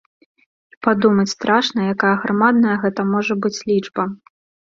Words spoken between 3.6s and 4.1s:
лічба!